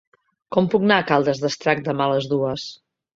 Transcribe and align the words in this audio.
Com 0.55 0.69
puc 0.73 0.87
anar 0.87 0.95
a 1.01 1.05
Caldes 1.11 1.41
d'Estrac 1.43 1.83
demà 1.89 2.07
a 2.09 2.11
les 2.13 2.31
dues? 2.33 2.65